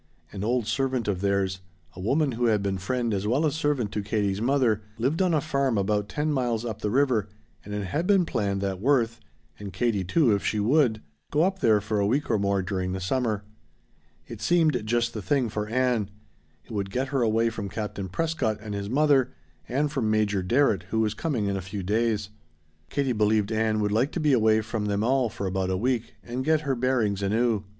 [0.31, 1.59] An old servant of theirs
[1.95, 5.31] a woman who had been friend as well as servant to Katie's mother lived on
[5.31, 7.29] a farm about ten miles up the river
[7.63, 9.19] and it had been planned that Worth
[9.59, 12.93] and Katie, too, if she would go up there for a week or more during
[12.93, 13.43] the summer.
[14.25, 16.09] It seemed just the thing for Ann.
[16.65, 19.31] It would get her away from Captain Prescott and his mother,
[19.69, 22.29] and from Major Darrett, who was coming in a few days.
[22.89, 26.15] Katie believed Ann would like to be away from them all for about a week,
[26.23, 27.65] and get her bearings anew.